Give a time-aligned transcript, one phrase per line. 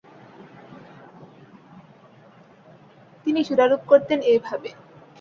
[3.25, 4.73] তিনি সুরারোপ করতেন এ ভাবেঃ